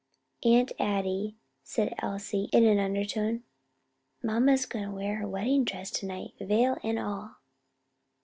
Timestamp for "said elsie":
1.61-2.49